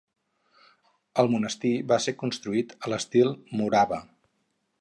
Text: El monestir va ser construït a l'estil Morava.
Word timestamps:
El 1.23 1.29
monestir 1.35 1.73
va 1.93 2.01
ser 2.07 2.15
construït 2.23 2.75
a 2.87 2.93
l'estil 2.95 3.33
Morava. 3.61 4.05